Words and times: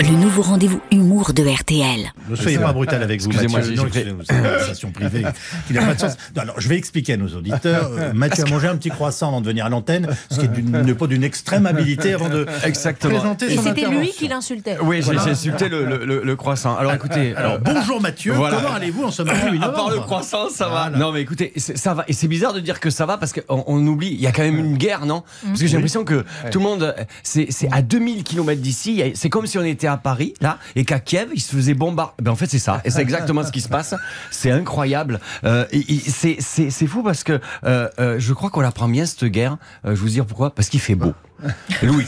le 0.00 0.10
nouveau 0.16 0.42
rendez-vous 0.42 0.80
humour 0.90 1.32
de 1.32 1.42
RTL. 1.44 2.12
Ne 2.28 2.36
soyez 2.36 2.58
pas 2.58 2.72
brutal 2.72 3.02
avec 3.02 3.20
vous, 3.22 3.28
Excusez-moi, 3.30 3.60
Mathieu. 3.60 3.74
Non, 3.76 3.86
c'est 3.92 4.02
une 4.34 4.42
conversation 4.42 4.90
privée 4.90 5.24
qui 5.66 5.72
n'a 5.72 5.84
pas 5.86 5.94
de 5.94 6.00
sens. 6.00 6.16
Non, 6.36 6.42
alors, 6.42 6.60
je 6.60 6.68
vais 6.68 6.76
expliquer 6.76 7.14
à 7.14 7.16
nos 7.16 7.28
auditeurs. 7.28 7.90
Euh, 7.96 8.12
Mathieu 8.12 8.44
a 8.46 8.50
mangé 8.50 8.66
un 8.68 8.76
petit 8.76 8.90
croissant 8.90 9.28
avant 9.28 9.40
de 9.40 9.46
venir 9.46 9.64
à 9.64 9.68
l'antenne, 9.68 10.08
ce 10.30 10.40
qui 10.40 10.44
est 10.46 10.48
d'une- 10.48 10.82
n'est 10.82 10.94
pas 10.94 11.06
d'une 11.06 11.24
extrême 11.24 11.66
habilité 11.66 12.12
avant 12.14 12.28
de 12.28 12.46
Exactement. 12.64 13.14
présenter 13.18 13.52
Et 13.52 13.56
son 13.56 13.62
c'était 13.62 13.86
lui 13.88 14.10
qui 14.10 14.28
l'insultait. 14.28 14.76
Oui, 14.82 15.00
j'ai 15.02 15.12
j'ai 15.12 15.30
insulté 15.30 15.68
le, 15.68 15.84
le- 15.86 16.04
le- 16.04 16.22
le 16.24 16.36
croissant. 16.36 16.76
Alors 16.76 16.92
écoutez, 16.94 17.34
Alors, 17.36 17.54
euh, 17.54 17.58
bonjour 17.58 18.00
Mathieu, 18.00 18.32
Voilà. 18.32 18.56
comment 18.56 18.74
allez-vous 18.74 19.04
en 19.04 19.10
ce 19.10 19.22
mardi 19.22 19.50
8 19.52 19.62
à 19.62 19.68
part 19.70 19.90
le 19.90 20.00
croissant, 20.00 20.48
ça 20.50 20.66
va. 20.68 20.88
Voilà. 20.88 20.98
Non, 20.98 21.12
mais 21.12 21.22
écoutez, 21.22 21.52
ça 21.56 21.94
va. 21.94 22.04
Et 22.08 22.12
c'est 22.12 22.28
bizarre 22.28 22.52
de 22.52 22.60
dire 22.60 22.80
que 22.80 22.90
ça 22.90 23.06
va 23.06 23.16
parce 23.16 23.32
qu'on 23.32 23.64
on 23.66 23.86
oublie, 23.86 24.08
il 24.12 24.20
y 24.20 24.26
a 24.26 24.32
quand 24.32 24.42
même 24.42 24.58
une 24.58 24.76
guerre, 24.76 25.06
non? 25.06 25.22
Parce 25.46 25.60
que 25.60 25.66
j'ai 25.66 25.74
l'impression 25.76 26.04
que 26.04 26.24
tout 26.50 26.58
le 26.58 26.64
monde, 26.64 26.82
euh, 26.82 27.04
c'est 27.22 27.46
c'est 27.50 27.68
à 27.72 27.80
2000 27.82 28.24
km 28.24 28.60
d'ici. 28.60 29.02
C'est 29.14 29.30
comme 29.30 29.46
si 29.46 29.56
on 29.58 29.64
était 29.64 29.83
à 29.86 29.96
Paris, 29.96 30.34
là, 30.40 30.58
et 30.76 30.84
qu'à 30.84 31.00
Kiev, 31.00 31.28
il 31.34 31.40
se 31.40 31.54
faisait 31.54 31.74
bombarder. 31.74 32.12
Ben, 32.22 32.30
en 32.32 32.36
fait, 32.36 32.46
c'est 32.46 32.58
ça. 32.58 32.80
Et 32.84 32.90
c'est 32.90 33.02
exactement 33.02 33.42
ce 33.44 33.52
qui 33.52 33.60
se 33.60 33.68
passe. 33.68 33.94
C'est 34.30 34.50
incroyable. 34.50 35.20
Euh, 35.44 35.64
c'est- 36.08 36.86
fou 36.86 37.02
parce 37.02 37.24
que 37.24 37.40
euh, 37.64 37.88
euh, 37.98 38.16
je 38.18 38.32
crois 38.34 38.50
qu'on 38.50 38.60
la 38.60 38.70
prend 38.72 38.88
bien, 38.88 39.06
cette 39.06 39.24
guerre. 39.24 39.56
Je 39.84 39.92
vous 39.92 40.08
dire 40.08 40.26
pourquoi 40.26 40.54
Parce 40.54 40.68
qu'il 40.68 40.80
fait 40.80 40.94
beau. 40.94 41.14
Louis, 41.82 42.06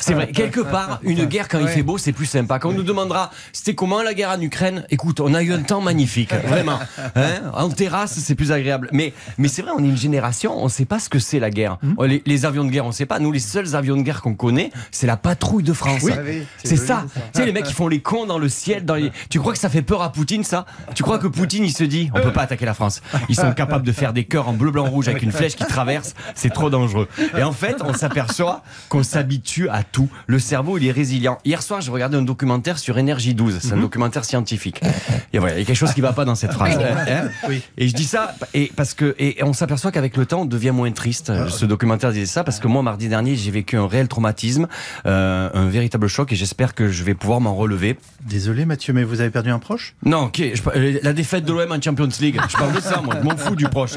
c'est 0.00 0.14
vrai. 0.14 0.32
Quelque 0.32 0.60
part, 0.60 1.00
une 1.02 1.24
guerre 1.24 1.48
quand 1.48 1.60
il 1.60 1.68
fait 1.68 1.82
beau, 1.82 1.98
c'est 1.98 2.12
plus 2.12 2.26
sympa. 2.26 2.58
Quand 2.58 2.70
on 2.70 2.74
nous 2.74 2.82
demandera 2.82 3.30
c'était 3.52 3.74
comment 3.74 4.02
la 4.02 4.14
guerre 4.14 4.30
en 4.30 4.40
Ukraine, 4.40 4.84
écoute, 4.90 5.20
on 5.20 5.34
a 5.34 5.42
eu 5.42 5.52
un 5.52 5.62
temps 5.62 5.80
magnifique, 5.80 6.32
vraiment. 6.46 6.78
Hein? 7.14 7.50
En 7.52 7.68
terrasse, 7.68 8.12
c'est 8.18 8.34
plus 8.34 8.52
agréable. 8.52 8.88
Mais, 8.92 9.12
mais 9.38 9.48
c'est 9.48 9.62
vrai, 9.62 9.72
on 9.76 9.82
est 9.82 9.88
une 9.88 9.96
génération, 9.96 10.58
on 10.58 10.64
ne 10.64 10.70
sait 10.70 10.84
pas 10.84 10.98
ce 10.98 11.08
que 11.08 11.18
c'est 11.18 11.38
la 11.38 11.50
guerre. 11.50 11.78
Les, 12.00 12.22
les 12.26 12.44
avions 12.44 12.64
de 12.64 12.70
guerre, 12.70 12.84
on 12.84 12.88
ne 12.88 12.94
sait 12.94 13.06
pas. 13.06 13.18
Nous, 13.18 13.32
les 13.32 13.38
seuls 13.38 13.74
avions 13.74 13.96
de 13.96 14.02
guerre 14.02 14.22
qu'on 14.22 14.34
connaît, 14.34 14.70
c'est 14.90 15.06
la 15.06 15.16
patrouille 15.16 15.62
de 15.62 15.72
France. 15.72 16.02
c'est 16.64 16.76
ça. 16.76 17.04
Tu 17.14 17.40
sais, 17.40 17.46
les 17.46 17.52
mecs 17.52 17.64
qui 17.64 17.72
font 17.72 17.88
les 17.88 18.00
cons 18.00 18.26
dans 18.26 18.38
le 18.38 18.48
ciel. 18.48 18.84
Dans 18.84 18.94
les... 18.94 19.12
Tu 19.30 19.38
crois 19.38 19.52
que 19.52 19.58
ça 19.58 19.68
fait 19.68 19.82
peur 19.82 20.02
à 20.02 20.12
Poutine, 20.12 20.44
ça? 20.44 20.66
Tu 20.94 21.02
crois 21.02 21.18
que 21.18 21.26
Poutine, 21.26 21.64
il 21.64 21.72
se 21.72 21.84
dit, 21.84 22.10
on 22.14 22.20
peut 22.20 22.32
pas 22.32 22.42
attaquer 22.42 22.66
la 22.66 22.74
France. 22.74 23.02
Ils 23.28 23.36
sont 23.36 23.52
capables 23.52 23.86
de 23.86 23.92
faire 23.92 24.12
des 24.12 24.24
cœurs 24.24 24.48
en 24.48 24.52
bleu, 24.52 24.70
blanc, 24.70 24.84
rouge 24.84 25.08
avec 25.08 25.22
une 25.22 25.32
flèche 25.32 25.56
qui 25.56 25.64
traverse. 25.64 26.14
C'est 26.34 26.50
trop 26.50 26.70
dangereux. 26.70 27.08
Et 27.36 27.42
en 27.42 27.52
fait, 27.52 27.76
on 27.84 27.92
s'aperçoit 27.92 28.61
qu'on 28.88 29.02
s'habitue 29.02 29.68
à 29.68 29.82
tout. 29.82 30.08
Le 30.26 30.38
cerveau, 30.38 30.78
il 30.78 30.86
est 30.86 30.92
résilient. 30.92 31.38
Hier 31.44 31.62
soir, 31.62 31.80
je 31.80 31.90
regardais 31.90 32.16
un 32.16 32.22
documentaire 32.22 32.78
sur 32.78 32.98
Énergie 32.98 33.34
12. 33.34 33.60
C'est 33.60 33.72
un 33.72 33.78
documentaire 33.78 34.24
scientifique. 34.24 34.80
Et 35.32 35.38
voilà, 35.38 35.56
il 35.56 35.60
y 35.60 35.62
a 35.62 35.64
quelque 35.64 35.76
chose 35.76 35.94
qui 35.94 36.00
va 36.00 36.12
pas 36.12 36.24
dans 36.24 36.34
cette 36.34 36.52
phrase. 36.52 36.78
Hein 36.78 37.50
Et 37.76 37.88
je 37.88 37.94
dis 37.94 38.04
ça 38.04 38.34
et 38.54 38.70
parce 38.74 38.94
que 38.94 39.14
et 39.18 39.42
on 39.42 39.52
s'aperçoit 39.52 39.92
qu'avec 39.92 40.16
le 40.16 40.26
temps, 40.26 40.42
on 40.42 40.46
devient 40.46 40.70
moins 40.70 40.90
triste. 40.92 41.32
Ce 41.48 41.64
documentaire 41.64 42.12
disait 42.12 42.26
ça 42.26 42.44
parce 42.44 42.58
que 42.58 42.68
moi, 42.68 42.82
mardi 42.82 43.08
dernier, 43.08 43.36
j'ai 43.36 43.50
vécu 43.50 43.76
un 43.76 43.86
réel 43.86 44.08
traumatisme, 44.08 44.66
euh, 45.06 45.50
un 45.52 45.66
véritable 45.68 46.08
choc, 46.08 46.32
et 46.32 46.36
j'espère 46.36 46.74
que 46.74 46.88
je 46.88 47.04
vais 47.04 47.14
pouvoir 47.14 47.40
m'en 47.40 47.54
relever. 47.54 47.98
Désolé 48.26 48.64
Mathieu, 48.64 48.92
mais 48.92 49.04
vous 49.04 49.20
avez 49.20 49.30
perdu 49.30 49.50
un 49.50 49.58
proche? 49.58 49.94
Non, 50.04 50.24
ok, 50.24 50.42
je 50.54 50.62
euh, 50.74 50.98
la 51.02 51.12
défaite 51.12 51.44
de 51.44 51.52
l'OM 51.52 51.72
en 51.72 51.80
Champions 51.80 52.08
League. 52.20 52.40
Je 52.48 52.56
parle 52.56 52.74
de 52.74 52.80
ça, 52.80 53.00
moi. 53.02 53.16
Je 53.20 53.24
m'en 53.24 53.36
fous 53.36 53.56
du 53.56 53.68
proche. 53.68 53.94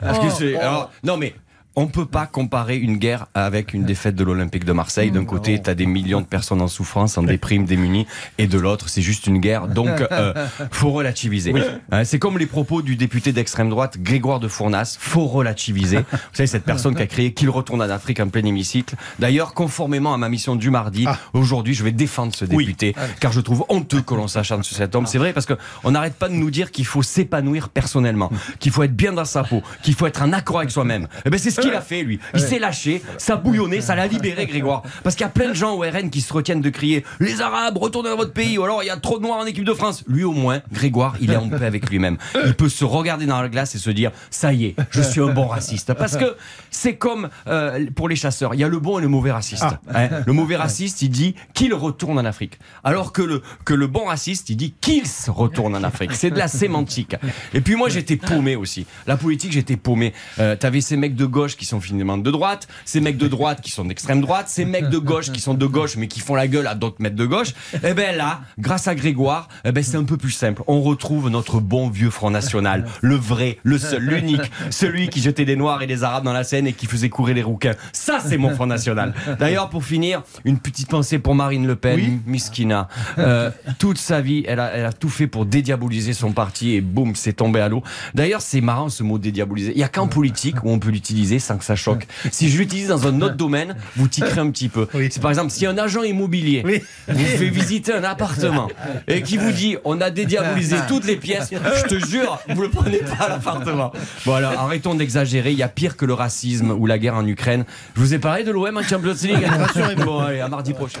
Parce 0.00 0.18
que 0.18 0.30
c'est. 0.30 0.56
Alors, 0.56 0.90
non, 1.04 1.16
mais. 1.16 1.34
On 1.78 1.88
peut 1.88 2.06
pas 2.06 2.24
comparer 2.24 2.78
une 2.78 2.96
guerre 2.96 3.26
avec 3.34 3.74
une 3.74 3.84
défaite 3.84 4.14
de 4.14 4.24
l'Olympique 4.24 4.64
de 4.64 4.72
Marseille. 4.72 5.10
D'un 5.10 5.26
côté, 5.26 5.60
tu 5.60 5.68
as 5.68 5.74
des 5.74 5.84
millions 5.84 6.22
de 6.22 6.26
personnes 6.26 6.62
en 6.62 6.68
souffrance, 6.68 7.18
en 7.18 7.22
déprime, 7.22 7.66
démunies, 7.66 8.06
et 8.38 8.46
de 8.46 8.58
l'autre, 8.58 8.88
c'est 8.88 9.02
juste 9.02 9.26
une 9.26 9.40
guerre. 9.40 9.68
Donc, 9.68 9.90
euh, 10.10 10.32
faut 10.70 10.90
relativiser. 10.90 11.52
Hein, 11.92 12.04
c'est 12.04 12.18
comme 12.18 12.38
les 12.38 12.46
propos 12.46 12.80
du 12.80 12.96
député 12.96 13.32
d'extrême 13.32 13.68
droite, 13.68 13.98
Grégoire 13.98 14.40
de 14.40 14.48
Fournas. 14.48 14.96
Faut 14.98 15.26
relativiser. 15.26 15.98
Vous 15.98 16.18
savez, 16.32 16.46
cette 16.46 16.64
personne 16.64 16.94
qui 16.94 17.02
a 17.02 17.06
créé 17.06 17.34
qu'il 17.34 17.50
retourne 17.50 17.82
en 17.82 17.90
Afrique 17.90 18.20
en 18.20 18.28
plein 18.28 18.46
hémicycle. 18.46 18.94
D'ailleurs, 19.18 19.52
conformément 19.52 20.14
à 20.14 20.16
ma 20.16 20.30
mission 20.30 20.56
du 20.56 20.70
mardi, 20.70 21.06
aujourd'hui, 21.34 21.74
je 21.74 21.84
vais 21.84 21.92
défendre 21.92 22.34
ce 22.34 22.46
Oui. 22.46 22.64
député, 22.64 22.94
car 23.20 23.32
je 23.32 23.40
trouve 23.42 23.66
honteux 23.68 24.00
que 24.00 24.14
l'on 24.14 24.28
s'acharne 24.28 24.62
sur 24.62 24.74
cet 24.78 24.94
homme. 24.94 25.04
C'est 25.04 25.18
vrai, 25.18 25.34
parce 25.34 25.44
que 25.44 25.52
on 25.84 25.90
n'arrête 25.90 26.14
pas 26.14 26.30
de 26.30 26.34
nous 26.34 26.50
dire 26.50 26.70
qu'il 26.70 26.86
faut 26.86 27.02
s'épanouir 27.02 27.68
personnellement, 27.68 28.30
qu'il 28.60 28.72
faut 28.72 28.82
être 28.82 28.96
bien 28.96 29.12
dans 29.12 29.26
sa 29.26 29.44
peau, 29.44 29.62
qu'il 29.82 29.92
faut 29.92 30.06
être 30.06 30.22
en 30.22 30.32
accord 30.32 30.60
avec 30.60 30.70
soi-même. 30.70 31.06
Et 31.26 31.28
ben 31.28 31.38
c'est 31.38 31.50
ce 31.50 31.65
qu'il 31.66 31.76
a 31.76 31.80
fait, 31.80 32.02
lui. 32.02 32.18
Il 32.34 32.40
s'est 32.40 32.58
lâché, 32.58 33.02
ça 33.18 33.34
a 33.34 33.36
bouillonné, 33.36 33.80
ça 33.80 33.94
l'a 33.94 34.06
libéré, 34.06 34.46
Grégoire. 34.46 34.82
Parce 35.02 35.14
qu'il 35.14 35.24
y 35.24 35.28
a 35.28 35.30
plein 35.30 35.48
de 35.48 35.54
gens 35.54 35.74
au 35.74 35.80
RN 35.80 36.10
qui 36.10 36.20
se 36.20 36.32
retiennent 36.32 36.60
de 36.60 36.70
crier 36.70 37.04
Les 37.20 37.40
Arabes, 37.40 37.76
retournez 37.78 38.10
dans 38.10 38.16
votre 38.16 38.32
pays, 38.32 38.58
ou 38.58 38.64
alors 38.64 38.82
il 38.82 38.86
y 38.86 38.90
a 38.90 38.96
trop 38.96 39.18
de 39.18 39.22
noirs 39.24 39.38
en 39.38 39.46
équipe 39.46 39.64
de 39.64 39.74
France. 39.74 40.04
Lui, 40.06 40.24
au 40.24 40.32
moins, 40.32 40.60
Grégoire, 40.72 41.16
il 41.20 41.30
est 41.32 41.36
en 41.36 41.48
paix 41.48 41.64
avec 41.64 41.88
lui-même. 41.90 42.16
Il 42.44 42.54
peut 42.54 42.68
se 42.68 42.84
regarder 42.84 43.26
dans 43.26 43.40
la 43.40 43.48
glace 43.48 43.74
et 43.74 43.78
se 43.78 43.90
dire 43.90 44.10
Ça 44.30 44.52
y 44.52 44.66
est, 44.66 44.76
je 44.90 45.02
suis 45.02 45.20
un 45.20 45.32
bon 45.32 45.46
raciste. 45.46 45.94
Parce 45.94 46.16
que 46.16 46.36
c'est 46.70 46.96
comme 46.96 47.28
euh, 47.48 47.86
pour 47.94 48.08
les 48.08 48.16
chasseurs, 48.16 48.54
il 48.54 48.60
y 48.60 48.64
a 48.64 48.68
le 48.68 48.78
bon 48.78 48.98
et 48.98 49.02
le 49.02 49.08
mauvais 49.08 49.32
raciste. 49.32 49.64
Hein. 49.94 50.08
Le 50.26 50.32
mauvais 50.32 50.56
raciste, 50.56 51.02
il 51.02 51.10
dit 51.10 51.34
qu'il 51.54 51.74
retourne 51.74 52.18
en 52.18 52.24
Afrique. 52.24 52.58
Alors 52.84 53.12
que 53.12 53.22
le, 53.22 53.42
que 53.64 53.74
le 53.74 53.86
bon 53.86 54.04
raciste, 54.06 54.50
il 54.50 54.56
dit 54.56 54.74
qu'il 54.80 55.06
se 55.06 55.30
retourne 55.30 55.74
en 55.74 55.82
Afrique. 55.82 56.12
C'est 56.12 56.30
de 56.30 56.38
la 56.38 56.48
sémantique. 56.48 57.16
Et 57.54 57.60
puis 57.60 57.76
moi, 57.76 57.88
j'étais 57.88 58.16
paumé 58.16 58.56
aussi. 58.56 58.86
La 59.06 59.16
politique, 59.16 59.52
j'étais 59.52 59.76
paumé. 59.76 60.12
Euh, 60.38 60.56
T'avais 60.56 60.80
ces 60.80 60.96
mecs 60.96 61.14
de 61.14 61.26
gauche 61.26 61.55
qui 61.56 61.64
sont 61.64 61.80
finalement 61.80 62.18
de 62.18 62.30
droite, 62.30 62.68
ces 62.84 63.00
mecs 63.00 63.18
de 63.18 63.28
droite 63.28 63.60
qui 63.60 63.70
sont 63.70 63.84
d'extrême 63.84 64.20
droite, 64.20 64.48
ces 64.48 64.64
mecs 64.64 64.88
de 64.88 64.98
gauche 64.98 65.30
qui 65.30 65.40
sont 65.40 65.54
de 65.54 65.66
gauche 65.66 65.96
mais 65.96 66.08
qui 66.08 66.20
font 66.20 66.34
la 66.34 66.48
gueule 66.48 66.66
à 66.66 66.74
d'autres 66.74 67.00
mecs 67.00 67.14
de 67.14 67.26
gauche. 67.26 67.54
Et 67.84 67.94
ben 67.94 68.16
là, 68.16 68.40
grâce 68.58 68.88
à 68.88 68.94
Grégoire, 68.94 69.48
eh 69.64 69.72
ben 69.72 69.82
c'est 69.82 69.96
un 69.96 70.04
peu 70.04 70.16
plus 70.16 70.30
simple. 70.30 70.62
On 70.66 70.82
retrouve 70.82 71.30
notre 71.30 71.60
bon 71.60 71.88
vieux 71.88 72.10
Front 72.10 72.30
National, 72.30 72.86
le 73.00 73.16
vrai, 73.16 73.58
le 73.62 73.78
seul, 73.78 74.02
l'unique, 74.02 74.50
celui 74.70 75.08
qui 75.08 75.20
jetait 75.20 75.44
des 75.44 75.56
Noirs 75.56 75.82
et 75.82 75.86
des 75.86 76.04
Arabes 76.04 76.24
dans 76.24 76.32
la 76.32 76.44
Seine 76.44 76.66
et 76.66 76.72
qui 76.72 76.86
faisait 76.86 77.08
courir 77.08 77.34
les 77.34 77.42
rouquins. 77.42 77.74
Ça, 77.92 78.18
c'est 78.24 78.36
mon 78.38 78.50
Front 78.50 78.66
National. 78.66 79.14
D'ailleurs, 79.38 79.68
pour 79.70 79.84
finir, 79.84 80.22
une 80.44 80.58
petite 80.58 80.88
pensée 80.88 81.18
pour 81.18 81.34
Marine 81.34 81.66
Le 81.66 81.76
Pen, 81.76 81.96
Oui. 81.96 82.20
Miskina. 82.26 82.88
Euh, 83.18 83.50
toute 83.78 83.98
sa 83.98 84.20
vie, 84.20 84.44
elle 84.46 84.60
a, 84.60 84.66
elle 84.72 84.84
a 84.86 84.92
tout 84.92 85.08
fait 85.08 85.26
pour 85.26 85.46
dédiaboliser 85.46 86.12
son 86.12 86.32
parti 86.32 86.74
et 86.74 86.80
boum, 86.80 87.14
c'est 87.14 87.32
tombé 87.34 87.60
à 87.60 87.68
l'eau. 87.68 87.82
D'ailleurs, 88.14 88.40
c'est 88.40 88.60
marrant 88.60 88.88
ce 88.88 89.02
mot 89.02 89.18
dédiaboliser. 89.18 89.72
Il 89.74 89.78
y 89.78 89.84
a 89.84 89.88
qu'en 89.88 90.08
politique 90.08 90.62
où 90.64 90.70
on 90.70 90.78
peut 90.78 90.90
l'utiliser 90.90 91.38
sans 91.46 91.56
que 91.56 91.64
ça 91.64 91.76
choque. 91.76 92.06
Si 92.30 92.48
je 92.50 92.58
l'utilise 92.58 92.88
dans 92.88 93.06
un 93.06 93.20
autre 93.22 93.36
domaine, 93.36 93.76
vous 93.96 94.08
tiquerez 94.08 94.40
un 94.40 94.50
petit 94.50 94.68
peu. 94.68 94.86
Oui. 94.94 95.08
C'est 95.10 95.20
par 95.20 95.30
exemple, 95.30 95.50
si 95.50 95.64
un 95.66 95.78
agent 95.78 96.02
immobilier 96.02 96.62
Oui. 96.64 96.82
vous 97.08 97.24
fait 97.24 97.48
visiter 97.48 97.92
un 97.94 98.04
appartement 98.04 98.68
et 99.08 99.22
qui 99.22 99.36
vous 99.36 99.52
dit 99.52 99.76
on 99.84 100.00
a 100.00 100.10
dédiabolisé 100.10 100.76
toutes 100.88 101.06
les 101.06 101.16
pièces, 101.16 101.50
je 101.50 101.82
te 101.96 102.06
jure, 102.06 102.38
vous 102.48 102.62
le 102.62 102.70
prenez 102.70 102.98
pas 102.98 103.24
à 103.24 103.28
l'appartement. 103.30 103.92
Voilà, 104.24 104.50
arrêtons 104.58 104.94
d'exagérer. 104.94 105.52
Il 105.52 105.58
y 105.58 105.62
a 105.62 105.68
pire 105.68 105.96
que 105.96 106.04
le 106.04 106.14
racisme 106.14 106.70
ou 106.72 106.86
la 106.86 106.98
guerre 106.98 107.14
en 107.14 107.26
Ukraine. 107.26 107.64
Je 107.94 108.00
vous 108.00 108.14
ai 108.14 108.18
parlé 108.18 108.44
de 108.44 108.50
l'OM 108.50 108.76
en 108.76 108.82
Champions 108.82 109.14
League. 109.22 109.44
Rassurez-vous. 109.46 110.04
Bon, 110.04 110.20
allez, 110.20 110.40
à 110.40 110.48
mardi 110.48 110.72
prochain. 110.72 111.00